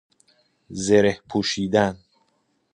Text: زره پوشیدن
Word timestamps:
زره 0.85 1.19
پوشیدن 1.29 1.95